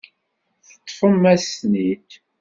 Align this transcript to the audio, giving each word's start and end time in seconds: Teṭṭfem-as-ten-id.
Teṭṭfem-as-ten-id. 0.67 2.09